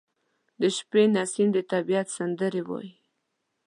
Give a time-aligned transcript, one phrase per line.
[0.61, 2.93] •د شپې نسیم د طبیعت سندرې وايي.